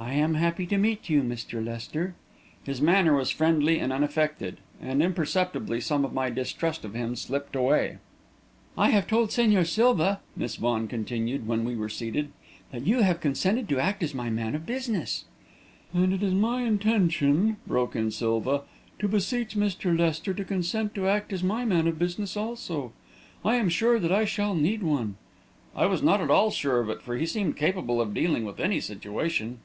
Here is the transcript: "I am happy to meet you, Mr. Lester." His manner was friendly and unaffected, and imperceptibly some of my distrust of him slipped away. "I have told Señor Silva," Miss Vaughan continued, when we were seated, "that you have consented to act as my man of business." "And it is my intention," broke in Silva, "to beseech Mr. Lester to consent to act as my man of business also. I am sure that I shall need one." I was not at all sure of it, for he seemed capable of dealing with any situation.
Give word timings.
"I 0.00 0.12
am 0.12 0.34
happy 0.34 0.64
to 0.66 0.78
meet 0.78 1.10
you, 1.10 1.22
Mr. 1.22 1.62
Lester." 1.62 2.14
His 2.62 2.80
manner 2.80 3.16
was 3.16 3.30
friendly 3.30 3.80
and 3.80 3.92
unaffected, 3.92 4.58
and 4.80 5.02
imperceptibly 5.02 5.80
some 5.80 6.04
of 6.04 6.12
my 6.14 6.30
distrust 6.30 6.84
of 6.84 6.94
him 6.94 7.16
slipped 7.16 7.56
away. 7.56 7.98
"I 8.76 8.90
have 8.90 9.08
told 9.08 9.30
Señor 9.30 9.66
Silva," 9.66 10.20
Miss 10.36 10.54
Vaughan 10.54 10.86
continued, 10.86 11.48
when 11.48 11.64
we 11.64 11.74
were 11.74 11.88
seated, 11.88 12.30
"that 12.70 12.86
you 12.86 13.00
have 13.00 13.20
consented 13.20 13.68
to 13.70 13.80
act 13.80 14.04
as 14.04 14.14
my 14.14 14.30
man 14.30 14.54
of 14.54 14.64
business." 14.66 15.24
"And 15.92 16.12
it 16.14 16.22
is 16.22 16.32
my 16.32 16.62
intention," 16.62 17.56
broke 17.66 17.96
in 17.96 18.12
Silva, 18.12 18.62
"to 19.00 19.08
beseech 19.08 19.56
Mr. 19.56 19.98
Lester 19.98 20.32
to 20.32 20.44
consent 20.44 20.94
to 20.94 21.08
act 21.08 21.32
as 21.32 21.42
my 21.42 21.64
man 21.64 21.88
of 21.88 21.98
business 21.98 22.36
also. 22.36 22.92
I 23.44 23.56
am 23.56 23.68
sure 23.68 23.98
that 23.98 24.12
I 24.12 24.24
shall 24.26 24.54
need 24.54 24.80
one." 24.84 25.16
I 25.74 25.86
was 25.86 26.04
not 26.04 26.20
at 26.20 26.30
all 26.30 26.52
sure 26.52 26.78
of 26.78 26.88
it, 26.88 27.02
for 27.02 27.16
he 27.16 27.26
seemed 27.26 27.56
capable 27.56 28.00
of 28.00 28.14
dealing 28.14 28.44
with 28.44 28.60
any 28.60 28.78
situation. 28.78 29.58